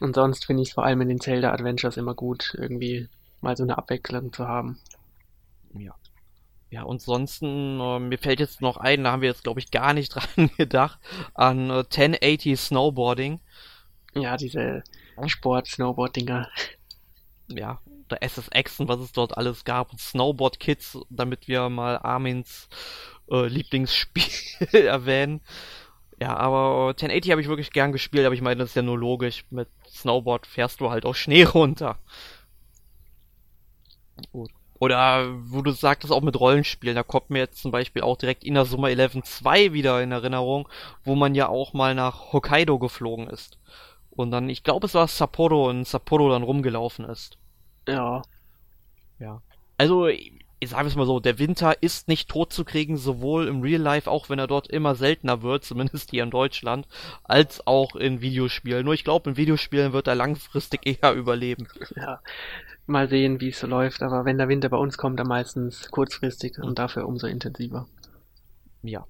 [0.00, 3.08] und sonst finde ich es vor allem in den Zelda Adventures immer gut, irgendwie
[3.40, 4.78] mal so eine Abwechslung zu haben.
[5.74, 5.94] Ja.
[6.70, 9.72] Ja, und sonst, äh, mir fällt jetzt noch ein, da haben wir jetzt, glaube ich,
[9.72, 11.00] gar nicht dran gedacht,
[11.34, 13.40] an äh, 1080 Snowboarding.
[14.14, 14.84] Ja, diese
[15.28, 16.48] Sport-Snowboard-Dinger.
[17.48, 17.80] Ja,
[18.10, 22.68] der SSX und was es dort alles gab und Snowboard Kids, damit wir mal Armins
[23.30, 24.24] äh, Lieblingsspiel
[24.86, 25.40] erwähnen.
[26.20, 28.98] Ja, aber 1080 habe ich wirklich gern gespielt, aber ich meine, das ist ja nur
[28.98, 29.44] logisch.
[29.50, 31.98] Mit Snowboard fährst du halt auch Schnee runter.
[34.32, 34.50] Gut.
[34.78, 38.44] Oder wo du sagtest, auch mit Rollenspielen, da kommt mir jetzt zum Beispiel auch direkt
[38.44, 40.68] Inazuma 11 2 wieder in Erinnerung,
[41.04, 43.58] wo man ja auch mal nach Hokkaido geflogen ist.
[44.20, 47.38] Und dann, ich glaube, es war Sapporo und Sapporo dann rumgelaufen ist.
[47.88, 48.22] Ja.
[49.18, 49.42] Ja.
[49.78, 53.62] Also, ich sage es mal so, der Winter ist nicht tot zu kriegen, sowohl im
[53.62, 56.86] Real Life, auch wenn er dort immer seltener wird, zumindest hier in Deutschland,
[57.24, 58.84] als auch in Videospielen.
[58.84, 61.66] Nur ich glaube, in Videospielen wird er langfristig eher überleben.
[61.96, 62.20] Ja,
[62.86, 65.90] mal sehen, wie es so läuft, aber wenn der Winter bei uns kommt, dann meistens
[65.90, 67.86] kurzfristig und dafür umso intensiver.
[68.82, 69.06] Ja.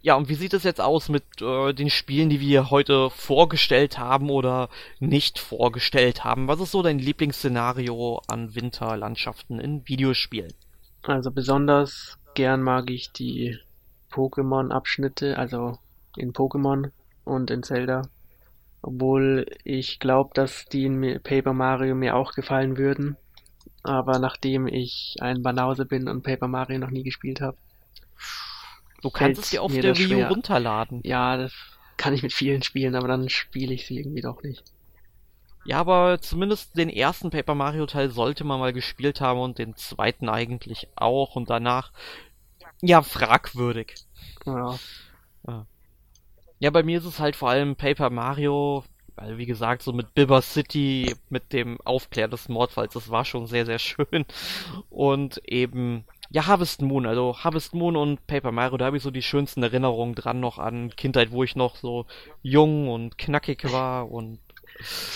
[0.00, 3.98] Ja, und wie sieht es jetzt aus mit äh, den Spielen, die wir heute vorgestellt
[3.98, 4.68] haben oder
[5.00, 6.46] nicht vorgestellt haben?
[6.46, 10.52] Was ist so dein Lieblingsszenario an Winterlandschaften in Videospielen?
[11.02, 13.58] Also besonders gern mag ich die
[14.10, 15.78] Pokémon-Abschnitte, also
[16.16, 16.90] in Pokémon
[17.24, 18.02] und in Zelda.
[18.82, 23.16] Obwohl ich glaube, dass die in Paper Mario mir auch gefallen würden.
[23.82, 27.56] Aber nachdem ich ein Banause bin und Paper Mario noch nie gespielt habe,
[29.02, 31.00] Du kannst es dir auf der Wii U runterladen.
[31.04, 31.52] Ja, das
[31.96, 34.64] kann ich mit vielen spielen, aber dann spiele ich sie irgendwie doch nicht.
[35.64, 39.76] Ja, aber zumindest den ersten Paper Mario Teil sollte man mal gespielt haben und den
[39.76, 41.92] zweiten eigentlich auch und danach
[42.80, 43.94] ja fragwürdig.
[44.46, 44.78] Ja.
[46.58, 48.84] Ja, bei mir ist es halt vor allem Paper Mario,
[49.14, 53.46] weil wie gesagt, so mit Bibber City, mit dem Aufklären des Mordfalls, das war schon
[53.46, 54.24] sehr, sehr schön.
[54.90, 59.10] Und eben ja, Harvest Moon, also Harvest Moon und Paper Mario, da habe ich so
[59.10, 62.06] die schönsten Erinnerungen dran noch an Kindheit, wo ich noch so
[62.42, 64.38] jung und knackig war und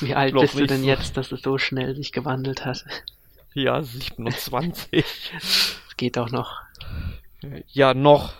[0.00, 2.84] Wie alt bist du denn jetzt, dass es so schnell sich gewandelt hat?
[3.54, 5.04] Ja, 27.
[5.36, 6.62] Es geht auch noch.
[7.68, 8.32] Ja, noch.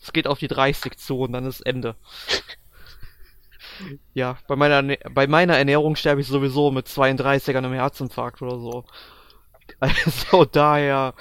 [0.00, 1.96] Es geht auf die 30 zu und dann ist Ende.
[4.14, 8.58] ja, bei meiner, bei meiner Ernährung sterbe ich sowieso mit 32 an einem Herzinfarkt oder
[8.58, 8.84] so.
[9.80, 11.14] Also daher,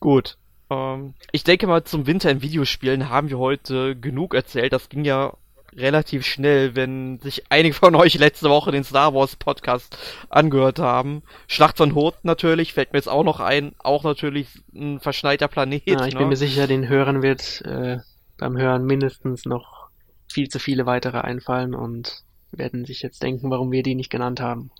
[0.00, 0.36] Gut.
[0.70, 4.72] Ähm, ich denke mal, zum Winter in Videospielen haben wir heute genug erzählt.
[4.72, 5.34] Das ging ja
[5.76, 9.96] relativ schnell, wenn sich einige von euch letzte Woche den Star Wars Podcast
[10.28, 11.22] angehört haben.
[11.46, 15.86] Schlacht von Hoth natürlich, fällt mir jetzt auch noch ein, auch natürlich ein verschneiter Planet.
[15.86, 16.20] Ja, ich ne?
[16.20, 17.98] bin mir sicher, den Hörern wird äh,
[18.36, 19.90] beim Hören mindestens noch
[20.28, 24.40] viel zu viele weitere einfallen und werden sich jetzt denken, warum wir die nicht genannt
[24.40, 24.70] haben.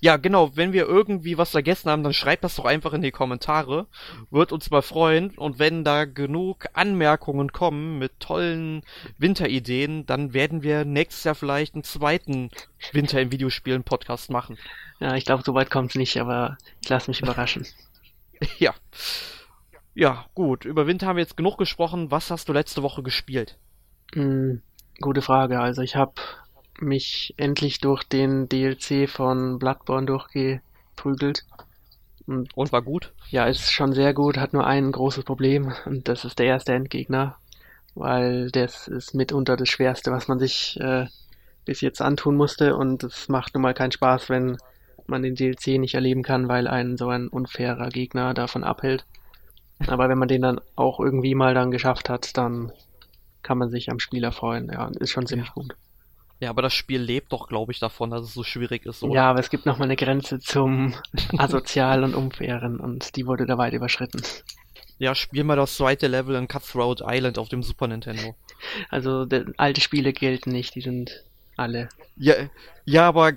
[0.00, 3.10] Ja, genau, wenn wir irgendwie was vergessen haben, dann schreibt das doch einfach in die
[3.10, 3.86] Kommentare.
[4.30, 5.30] Wird uns mal freuen.
[5.36, 8.82] Und wenn da genug Anmerkungen kommen mit tollen
[9.18, 12.50] Winterideen, dann werden wir nächstes Jahr vielleicht einen zweiten
[12.92, 14.56] Winter im Videospielen Podcast machen.
[15.00, 17.66] Ja, ich glaube, so weit kommt's nicht, aber ich lasse mich überraschen.
[18.58, 18.74] ja.
[19.94, 20.64] Ja, gut.
[20.64, 22.12] Über Winter haben wir jetzt genug gesprochen.
[22.12, 23.58] Was hast du letzte Woche gespielt?
[24.14, 24.62] Hm,
[25.00, 25.58] gute Frage.
[25.58, 26.12] Also ich habe
[26.80, 31.44] mich endlich durch den DLC von Bloodborne durchgeprügelt.
[32.26, 33.12] Und, und war gut?
[33.30, 36.74] Ja, ist schon sehr gut, hat nur ein großes Problem und das ist der erste
[36.74, 37.36] Endgegner,
[37.94, 41.06] weil das ist mitunter das Schwerste, was man sich äh,
[41.64, 44.58] bis jetzt antun musste und es macht nun mal keinen Spaß, wenn
[45.06, 49.06] man den DLC nicht erleben kann, weil einen so ein unfairer Gegner davon abhält.
[49.86, 52.72] Aber wenn man den dann auch irgendwie mal dann geschafft hat, dann
[53.42, 54.70] kann man sich am Spiel erfreuen.
[54.72, 55.54] Ja, ist schon ziemlich ja.
[55.54, 55.76] gut.
[56.40, 59.14] Ja, aber das Spiel lebt doch, glaube ich, davon, dass es so schwierig ist, oder?
[59.14, 60.94] Ja, aber es gibt noch mal eine Grenze zum
[61.36, 64.22] Asozial und Unfairen und die wurde da weit überschritten.
[64.98, 68.34] Ja, spiel mal das zweite Level in Cutthroat Island auf dem Super Nintendo.
[68.88, 71.24] Also, alte Spiele gelten nicht, die sind
[71.56, 71.88] alle.
[72.16, 72.34] Ja,
[72.84, 73.32] ja, aber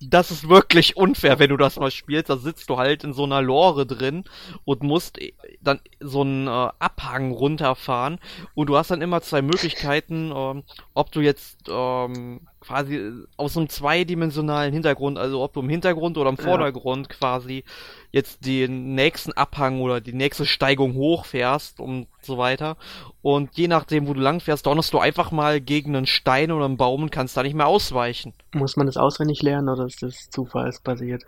[0.00, 2.28] das ist wirklich unfair, wenn du das mal spielst.
[2.28, 4.24] Da sitzt du halt in so einer Lore drin
[4.64, 8.18] und musst äh, dann so einen äh, Abhang runterfahren.
[8.54, 13.68] Und du hast dann immer zwei Möglichkeiten, ähm, ob du jetzt ähm, quasi aus einem
[13.68, 17.16] zweidimensionalen Hintergrund, also ob du im Hintergrund oder im Vordergrund ja.
[17.16, 17.64] quasi
[18.10, 22.76] jetzt den nächsten Abhang oder die nächste Steigung hochfährst und so weiter.
[23.22, 26.76] Und je nachdem, wo du langfährst, donnerst du einfach mal gegen einen Stein oder einen
[26.76, 28.34] Baum und kannst da nicht mehr ausweichen.
[28.52, 31.24] Muss man das auswendig lernen oder ist das zufallsbasiert?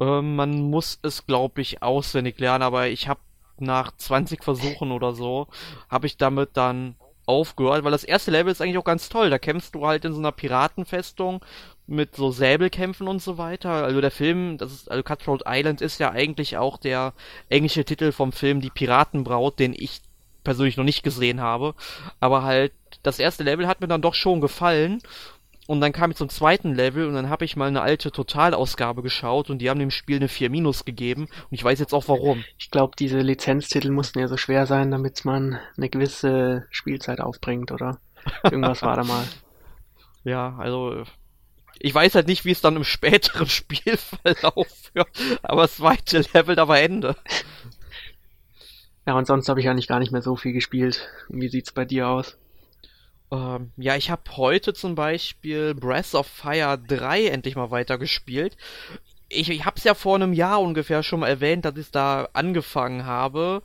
[0.00, 3.20] Äh, man muss es, glaube ich, auswendig lernen, aber ich habe
[3.58, 5.48] nach 20 Versuchen oder so,
[5.88, 6.96] habe ich damit dann
[7.26, 9.30] aufgehört, weil das erste Level ist eigentlich auch ganz toll.
[9.30, 11.44] Da kämpfst du halt in so einer Piratenfestung
[11.86, 13.70] mit so Säbelkämpfen und so weiter.
[13.70, 17.14] Also der Film, das ist, also Cutthroat Island ist ja eigentlich auch der
[17.48, 20.00] englische Titel vom Film Die Piratenbraut, den ich
[20.44, 21.74] persönlich noch nicht gesehen habe.
[22.20, 22.72] Aber halt,
[23.02, 25.02] das erste Level hat mir dann doch schon gefallen.
[25.66, 29.02] Und dann kam ich zum zweiten Level und dann habe ich mal eine alte Totalausgabe
[29.02, 32.06] geschaut und die haben dem Spiel eine 4 Minus gegeben und ich weiß jetzt auch
[32.08, 32.44] warum.
[32.56, 37.72] Ich glaube, diese Lizenztitel mussten ja so schwer sein, damit man eine gewisse Spielzeit aufbringt,
[37.72, 37.98] oder?
[38.44, 39.24] Irgendwas war da mal.
[40.22, 41.02] Ja, also
[41.78, 45.08] ich weiß halt nicht, wie es dann im späteren Spielverlauf wird,
[45.42, 47.16] aber das zweite Level, da war Ende.
[49.06, 51.08] Ja, und sonst habe ich eigentlich gar nicht mehr so viel gespielt.
[51.28, 52.36] Wie sieht's bei dir aus?
[53.32, 58.56] Ähm, ja, ich habe heute zum Beispiel Breath of Fire 3 endlich mal weitergespielt.
[59.28, 62.28] Ich, ich habe es ja vor einem Jahr ungefähr schon mal erwähnt, dass ich da
[62.32, 63.62] angefangen habe,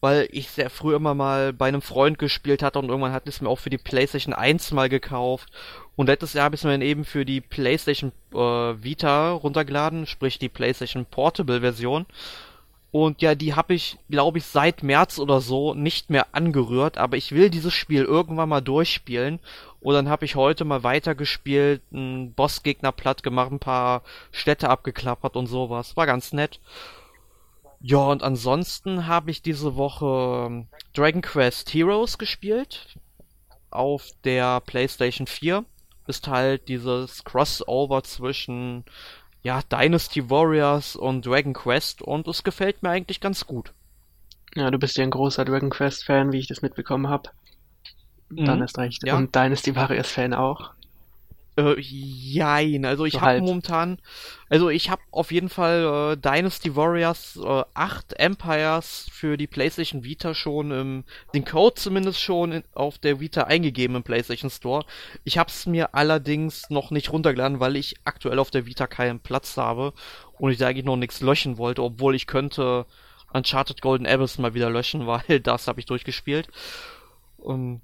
[0.00, 3.40] weil ich sehr früh immer mal bei einem Freund gespielt hatte und irgendwann hat es
[3.40, 5.50] mir auch für die PlayStation 1 mal gekauft.
[5.96, 10.06] Und letztes Jahr habe ich es mir dann eben für die PlayStation äh, Vita runtergeladen,
[10.06, 12.06] sprich die PlayStation Portable Version.
[12.94, 16.96] Und ja, die habe ich, glaube ich, seit März oder so nicht mehr angerührt.
[16.96, 19.40] Aber ich will dieses Spiel irgendwann mal durchspielen.
[19.80, 25.34] Und dann habe ich heute mal weitergespielt, einen Bossgegner platt gemacht, ein paar Städte abgeklappert
[25.34, 25.96] und sowas.
[25.96, 26.60] War ganz nett.
[27.80, 32.96] Ja, und ansonsten habe ich diese Woche ähm, Dragon Quest Heroes gespielt.
[33.70, 35.64] Auf der PlayStation 4.
[36.06, 38.84] Ist halt dieses Crossover zwischen
[39.44, 43.72] ja, Dynasty Warriors und Dragon Quest und es gefällt mir eigentlich ganz gut.
[44.56, 47.30] Ja, du bist ja ein großer Dragon Quest-Fan, wie ich das mitbekommen habe.
[48.30, 49.06] Dann mhm, ist recht.
[49.06, 49.16] Ja.
[49.16, 50.72] Und Dynasty Warriors-Fan auch.
[51.56, 53.98] Äh, jein, also ich so habe momentan,
[54.48, 60.02] also ich habe auf jeden Fall äh, Dynasty Warriors äh, 8 Empires für die PlayStation
[60.02, 64.84] Vita schon, ähm, den Code zumindest schon in, auf der Vita eingegeben im PlayStation Store.
[65.22, 69.20] Ich habe es mir allerdings noch nicht runtergeladen, weil ich aktuell auf der Vita keinen
[69.20, 69.92] Platz habe
[70.38, 72.84] und ich da eigentlich noch nichts löschen wollte, obwohl ich könnte
[73.32, 76.48] Uncharted Golden Abyss mal wieder löschen, weil das habe ich durchgespielt.
[77.36, 77.80] Um,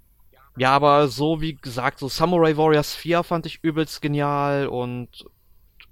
[0.61, 5.09] ja, aber so wie gesagt, so Samurai Warriors 4 fand ich übelst genial und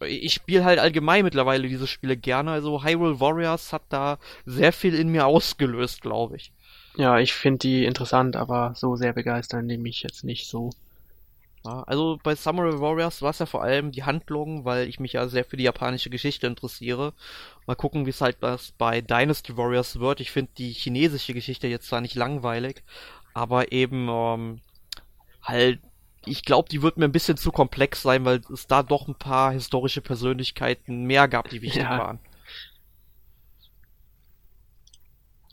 [0.06, 2.50] ich spiele halt allgemein mittlerweile diese Spiele gerne.
[2.50, 6.52] Also Hyrule Warriors hat da sehr viel in mir ausgelöst, glaube ich.
[6.96, 10.68] Ja, ich finde die interessant, aber so sehr begeistern die mich jetzt nicht so.
[11.64, 15.14] Ja, also bei Samurai Warriors war es ja vor allem die Handlung, weil ich mich
[15.14, 17.14] ja sehr für die japanische Geschichte interessiere.
[17.66, 20.20] Mal gucken, wie es halt bei Dynasty Warriors wird.
[20.20, 22.82] Ich finde die chinesische Geschichte jetzt zwar nicht langweilig,
[23.38, 24.60] aber eben ähm,
[25.42, 25.80] halt
[26.26, 29.14] ich glaube, die wird mir ein bisschen zu komplex sein, weil es da doch ein
[29.14, 31.98] paar historische Persönlichkeiten mehr gab, die wichtig ja.
[31.98, 32.18] waren.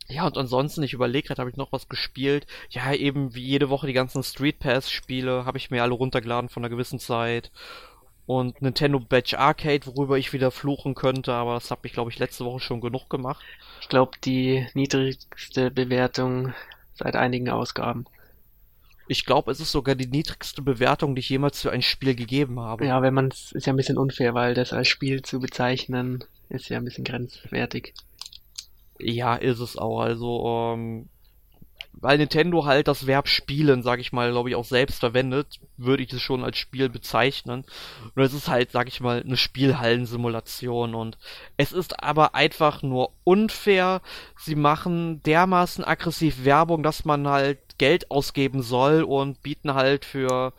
[0.07, 2.45] Ja, und ansonsten, ich überlege gerade, habe ich noch was gespielt?
[2.69, 6.63] Ja, eben wie jede Woche die ganzen Street Pass-Spiele habe ich mir alle runtergeladen von
[6.63, 7.51] einer gewissen Zeit.
[8.27, 12.19] Und Nintendo Batch Arcade, worüber ich wieder fluchen könnte, aber das habe ich, glaube ich,
[12.19, 13.43] letzte Woche schon genug gemacht.
[13.81, 16.53] Ich glaube, die niedrigste Bewertung
[16.95, 18.05] seit einigen Ausgaben.
[19.07, 22.59] Ich glaube, es ist sogar die niedrigste Bewertung, die ich jemals für ein Spiel gegeben
[22.59, 22.87] habe.
[22.87, 26.23] Ja, wenn man es ist ja ein bisschen unfair, weil das als Spiel zu bezeichnen
[26.49, 27.93] ist ja ein bisschen grenzwertig.
[28.99, 30.01] Ja, ist es auch.
[30.01, 31.09] Also, ähm,
[32.01, 36.03] weil Nintendo halt das Verb spielen, sag ich mal, glaube ich, auch selbst verwendet, würde
[36.03, 37.65] ich es schon als Spiel bezeichnen.
[38.15, 41.17] Und es ist halt, sag ich mal, eine Spielhallensimulation und
[41.57, 44.01] es ist aber einfach nur unfair.
[44.37, 50.53] Sie machen dermaßen aggressiv Werbung, dass man halt Geld ausgeben soll und bieten halt für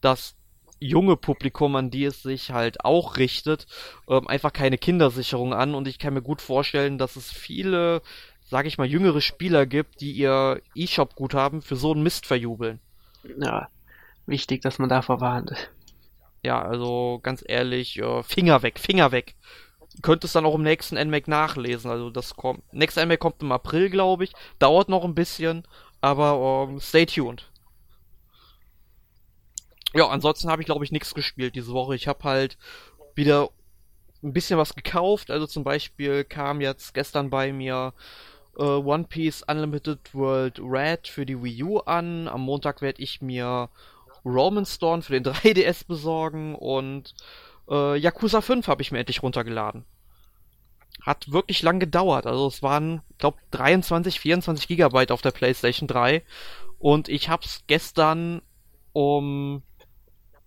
[0.00, 0.34] das
[0.80, 3.66] junge Publikum, an die es sich halt auch richtet,
[4.08, 8.02] ähm, einfach keine Kindersicherung an und ich kann mir gut vorstellen, dass es viele
[8.48, 12.80] sag ich mal, jüngere Spieler gibt, die ihr E-Shop-Guthaben für so einen Mist verjubeln.
[13.38, 13.68] Ja,
[14.26, 15.70] wichtig, dass man davor warnt.
[16.42, 19.34] Ja, also ganz ehrlich, äh, Finger weg, Finger weg.
[20.02, 21.90] Könntest dann auch im nächsten NMAC nachlesen.
[21.90, 22.62] Also das kommt.
[22.72, 24.32] Nächster NMAC kommt im April, glaube ich.
[24.58, 25.66] Dauert noch ein bisschen,
[26.00, 27.50] aber ähm, stay tuned.
[29.94, 31.96] Ja, ansonsten habe ich glaube ich nichts gespielt diese Woche.
[31.96, 32.56] Ich habe halt
[33.14, 33.50] wieder
[34.22, 35.30] ein bisschen was gekauft.
[35.30, 37.92] Also zum Beispiel kam jetzt gestern bei mir
[38.58, 42.28] äh, One Piece Unlimited World Red für die Wii U an.
[42.28, 43.68] Am Montag werde ich mir
[44.24, 47.14] Roman Storm für den 3DS besorgen und
[47.68, 49.84] äh, Yakuza 5 habe ich mir endlich runtergeladen.
[51.02, 52.26] Hat wirklich lang gedauert.
[52.26, 56.24] Also es waren, glaube 23, 24 Gigabyte auf der PlayStation 3
[56.78, 58.42] und ich hab's gestern
[58.92, 59.62] um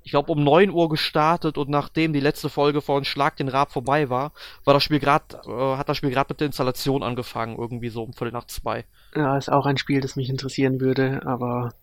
[0.04, 3.72] ich glaube, um 9 Uhr gestartet und nachdem die letzte Folge von Schlag den Rab
[3.72, 4.34] vorbei war,
[4.64, 8.04] war das Spiel gerade, äh, hat das Spiel gerade mit der Installation angefangen, irgendwie so
[8.04, 8.86] um Viertel nach zwei.
[9.16, 11.74] Ja, ist auch ein Spiel, das mich interessieren würde, aber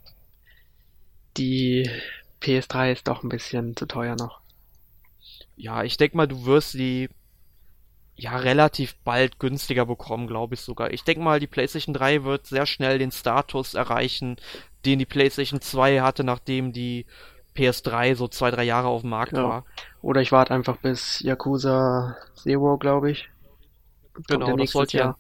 [1.37, 1.89] die
[2.43, 4.41] PS3 ist doch ein bisschen zu teuer noch.
[5.57, 7.09] Ja, ich denke mal, du wirst die
[8.17, 10.93] ja relativ bald günstiger bekommen, glaube ich sogar.
[10.93, 14.37] Ich denke mal, die PlayStation 3 wird sehr schnell den Status erreichen,
[14.85, 17.07] den die PlayStation 2 hatte, nachdem die
[17.59, 19.43] PS3 so zwei, drei Jahre auf dem Markt ja.
[19.43, 19.65] war.
[20.01, 23.29] Oder ich warte einfach bis Yakuza Zero, glaube ich.
[24.29, 25.17] Genau, das sollte ja.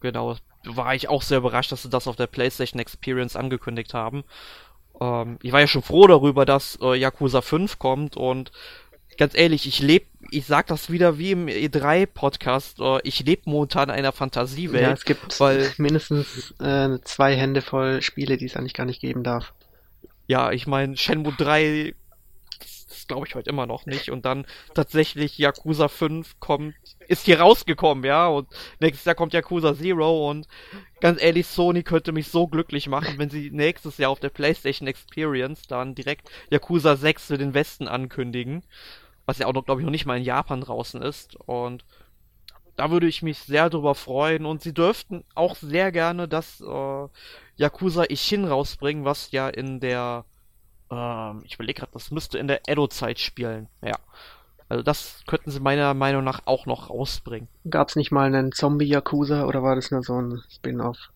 [0.00, 4.24] Genau, war ich auch sehr überrascht, dass sie das auf der PlayStation Experience angekündigt haben.
[5.00, 8.50] Ähm, ich war ja schon froh darüber, dass äh, Yakuza 5 kommt und
[9.18, 13.88] ganz ehrlich, ich lebe, ich sag das wieder wie im E3-Podcast, äh, ich lebe momentan
[13.88, 14.82] in einer Fantasiewelt.
[14.82, 19.00] Ja, es gibt weil mindestens äh, zwei Hände voll Spiele, die es eigentlich gar nicht
[19.00, 19.52] geben darf
[20.28, 21.94] ja, ich meine, Shenmue 3,
[22.60, 24.10] das, das glaube ich heute immer noch nicht.
[24.10, 26.74] Und dann tatsächlich Yakuza 5 kommt,
[27.08, 28.28] ist hier rausgekommen, ja.
[28.28, 28.46] Und
[28.78, 30.46] nächstes Jahr kommt Yakuza Zero und
[31.00, 34.86] ganz ehrlich, Sony könnte mich so glücklich machen, wenn sie nächstes Jahr auf der PlayStation
[34.86, 38.62] Experience dann direkt Yakuza 6 für den Westen ankündigen.
[39.24, 41.36] Was ja auch noch, glaube ich, noch nicht mal in Japan draußen ist.
[41.36, 41.84] Und
[42.76, 47.08] da würde ich mich sehr drüber freuen und sie dürften auch sehr gerne das äh,
[47.58, 50.24] Yakuza Ishin rausbringen, was ja in der,
[50.90, 53.68] ähm, ich überlege gerade, das müsste in der Edo-Zeit spielen.
[53.82, 53.96] Ja.
[54.68, 57.48] Also das könnten sie meiner Meinung nach auch noch rausbringen.
[57.68, 61.10] Gab es nicht mal einen Zombie-Yakuza oder war das nur so ein Spin-off?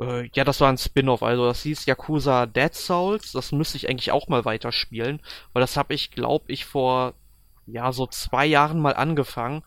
[0.00, 1.22] Äh, ja, das war ein Spin-off.
[1.22, 3.32] Also das hieß Yakuza Dead Souls.
[3.32, 5.20] Das müsste ich eigentlich auch mal weiterspielen,
[5.52, 7.14] weil das habe ich, glaube ich, vor
[7.66, 9.62] ja so zwei Jahren mal angefangen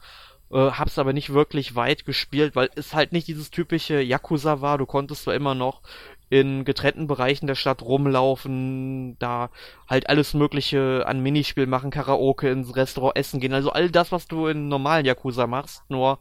[0.51, 4.77] äh, hab's aber nicht wirklich weit gespielt, weil es halt nicht dieses typische Yakuza war.
[4.77, 5.81] Du konntest zwar immer noch
[6.29, 9.49] in getrennten Bereichen der Stadt rumlaufen, da
[9.87, 14.27] halt alles Mögliche an Minispiel machen, Karaoke, ins Restaurant essen gehen, also all das, was
[14.27, 16.19] du in normalen Yakuza machst, nur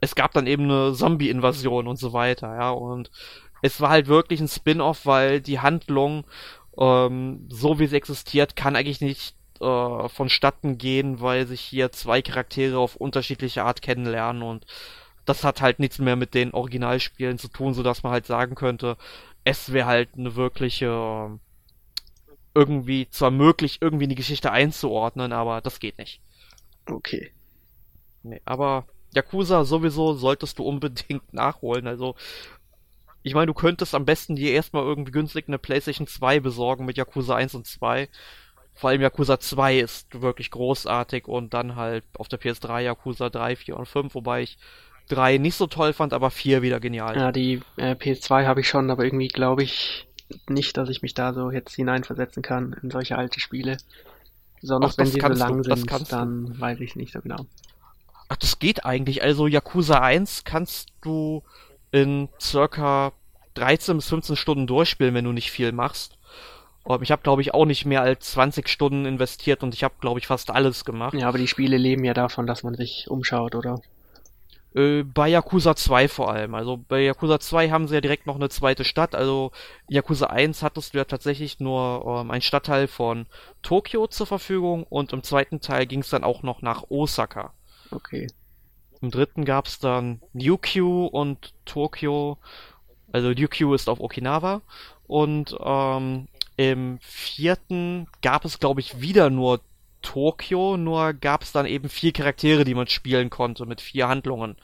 [0.00, 3.10] es gab dann eben eine Zombie-Invasion und so weiter, ja, und
[3.62, 6.24] es war halt wirklich ein Spin-off, weil die Handlung,
[6.78, 12.22] ähm, so wie sie existiert, kann eigentlich nicht äh, vonstatten gehen, weil sich hier zwei
[12.22, 14.66] Charaktere auf unterschiedliche Art kennenlernen und
[15.26, 18.54] das hat halt nichts mehr mit den Originalspielen zu tun, so dass man halt sagen
[18.54, 18.96] könnte,
[19.44, 25.60] es wäre halt eine wirkliche äh, irgendwie zwar möglich, irgendwie in die Geschichte einzuordnen, aber
[25.60, 26.20] das geht nicht.
[26.86, 27.32] Okay.
[28.22, 31.86] Nee, aber Yakuza sowieso solltest du unbedingt nachholen.
[31.86, 32.14] Also,
[33.22, 36.96] ich meine, du könntest am besten dir erstmal irgendwie günstig eine PlayStation 2 besorgen mit
[36.96, 38.08] Yakuza 1 und 2
[38.76, 43.56] vor allem Yakuza 2 ist wirklich großartig und dann halt auf der PS3 Yakuza 3,
[43.56, 44.58] 4 und 5, wobei ich
[45.08, 47.16] 3 nicht so toll fand, aber 4 wieder genial.
[47.16, 50.06] Ja, die äh, PS2 habe ich schon, aber irgendwie glaube ich,
[50.48, 53.78] nicht, dass ich mich da so jetzt hineinversetzen kann in solche alte Spiele.
[54.60, 56.60] Besonders Ach, wenn sie so lang du, sind, dann du.
[56.60, 57.46] weiß ich nicht so genau.
[58.28, 59.22] Ach, das geht eigentlich.
[59.22, 61.42] Also Yakuza 1 kannst du
[61.92, 63.12] in circa
[63.54, 66.15] 13 bis 15 Stunden durchspielen, wenn du nicht viel machst.
[67.00, 70.20] Ich habe, glaube ich, auch nicht mehr als 20 Stunden investiert und ich habe, glaube
[70.20, 71.14] ich, fast alles gemacht.
[71.14, 73.80] Ja, aber die Spiele leben ja davon, dass man sich umschaut, oder?
[74.76, 76.54] Äh, bei Yakuza 2 vor allem.
[76.54, 79.14] Also bei Yakuza 2 haben sie ja direkt noch eine zweite Stadt.
[79.14, 79.52] Also
[79.88, 83.26] Yakuza 1 hattest du ja tatsächlich nur ähm, ein Stadtteil von
[83.62, 87.54] Tokio zur Verfügung und im zweiten Teil ging es dann auch noch nach Osaka.
[87.90, 88.26] Okay.
[89.00, 92.38] Im dritten gab es dann Ryukyu und Tokio.
[93.12, 94.60] Also Ryukyu ist auf Okinawa.
[95.06, 99.60] Und ähm, im vierten gab es, glaube ich, wieder nur
[100.02, 104.56] Tokio, nur gab es dann eben vier Charaktere, die man spielen konnte, mit vier Handlungen.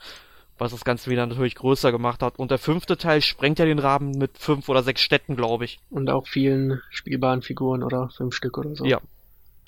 [0.59, 2.39] Was das Ganze wieder natürlich größer gemacht hat.
[2.39, 5.81] Und der fünfte Teil sprengt ja den Rahmen mit fünf oder sechs Städten, glaube ich.
[5.91, 8.85] Und auch vielen spielbaren Figuren oder fünf Stück oder so.
[8.85, 9.01] Ja.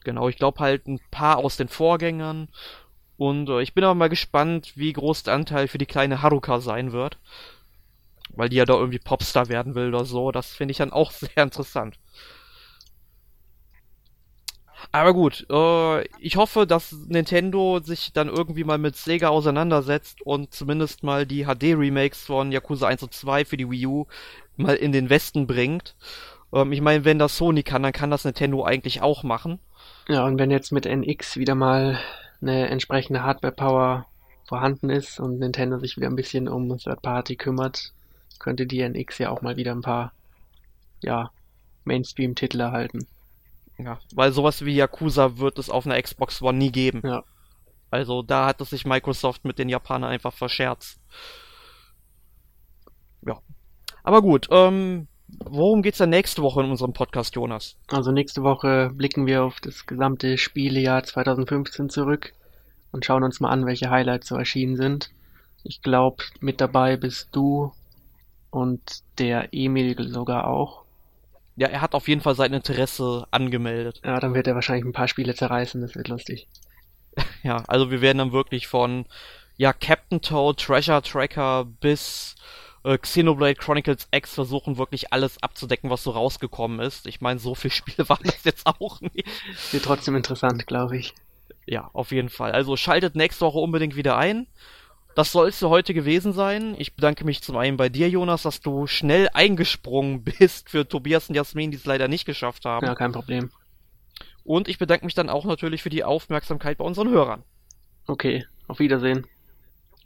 [0.05, 2.49] Genau, ich glaube halt ein paar aus den Vorgängern
[3.17, 6.61] und äh, ich bin aber mal gespannt, wie groß der Anteil für die kleine Haruka
[6.61, 7.19] sein wird.
[8.37, 10.33] Weil die ja da irgendwie Popstar werden will oder so.
[10.33, 11.99] Das finde ich dann auch sehr interessant.
[14.93, 20.53] Aber gut, äh, ich hoffe, dass Nintendo sich dann irgendwie mal mit Sega auseinandersetzt und
[20.53, 24.07] zumindest mal die HD-Remakes von Yakuza 1 und 2 für die Wii U
[24.57, 25.97] mal in den Westen bringt.
[26.53, 29.59] Ähm, ich meine, wenn das Sony kann, dann kann das Nintendo eigentlich auch machen.
[30.09, 31.99] Ja, und wenn jetzt mit NX wieder mal
[32.41, 34.07] eine entsprechende Hardware-Power
[34.47, 37.93] vorhanden ist und Nintendo sich wieder ein bisschen um Third Party kümmert,
[38.39, 40.13] könnte die NX ja auch mal wieder ein paar
[41.03, 41.31] ja,
[41.85, 43.07] Mainstream-Titel erhalten.
[43.79, 47.03] Ja, weil sowas wie Yakuza wird es auf einer Xbox One nie geben.
[47.05, 47.25] Ja.
[47.91, 51.01] Also da hat es sich Microsoft mit den Japanern einfach verscherzt.
[53.27, 53.39] Ja.
[54.03, 55.09] Aber gut, ähm,
[55.45, 57.77] worum geht's dann nächste Woche in unserem Podcast, Jonas?
[57.89, 62.33] Also nächste Woche blicken wir auf das gesamte Spielejahr 2015 zurück
[62.93, 65.11] und schauen uns mal an, welche Highlights so erschienen sind.
[65.63, 67.73] Ich glaube, mit dabei bist du
[68.55, 70.85] und der Emil sogar auch.
[71.57, 74.01] Ja, er hat auf jeden Fall sein Interesse angemeldet.
[74.05, 76.47] Ja, dann wird er wahrscheinlich ein paar Spiele zerreißen, das wird lustig.
[77.43, 79.07] ja, also wir werden dann wirklich von
[79.57, 82.37] ja, Captain Toad, Treasure Tracker bis
[82.85, 87.07] äh, Xenoblade Chronicles X versuchen wirklich alles abzudecken, was so rausgekommen ist.
[87.07, 89.27] Ich meine, so viele Spiele waren das jetzt auch nicht.
[89.73, 91.15] Wird trotzdem interessant, glaube ich.
[91.67, 92.53] Ja, auf jeden Fall.
[92.53, 94.47] Also schaltet nächste Woche unbedingt wieder ein.
[95.15, 96.75] Das soll es für heute gewesen sein.
[96.77, 101.29] Ich bedanke mich zum einen bei dir, Jonas, dass du schnell eingesprungen bist für Tobias
[101.29, 102.87] und Jasmin, die es leider nicht geschafft haben.
[102.87, 103.51] Ja, kein Problem.
[104.43, 107.45] Und ich bedanke mich dann auch natürlich für die Aufmerksamkeit bei unseren Hörern.
[108.07, 109.27] Okay, auf Wiedersehen.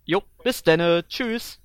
[0.05, 1.05] Jo, bis denne.
[1.09, 1.61] Tschüss.